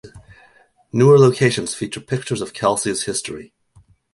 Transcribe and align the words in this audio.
Newer 0.91 1.19
locations 1.19 1.75
feature 1.75 1.99
pictures 2.01 2.41
of 2.41 2.55
Kelsey's 2.55 3.03
history. 3.03 3.53